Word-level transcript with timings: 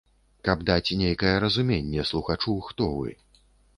Каб 0.47 0.63
даць 0.69 0.95
нейкае 1.01 1.33
разуменне 1.45 2.07
слухачу, 2.13 2.59
хто 2.71 2.89
вы. 2.97 3.11